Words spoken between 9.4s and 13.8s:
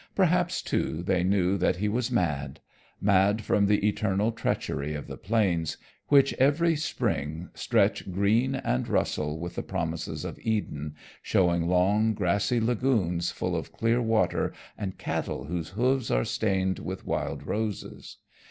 the promises of Eden, showing long grassy lagoons full of